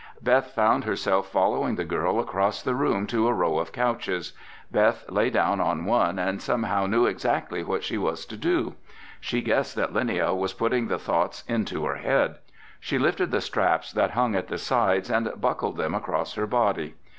[0.19, 4.33] Beth found herself following the girl across the room to a row of couches.
[4.71, 8.73] Beth lay down on one and somehow knew exactly what she was to do.
[9.19, 12.39] She guessed that Linnia was putting the thoughts into her head.
[12.79, 16.95] She lifted the straps that hung at the sides and buckled them across her body.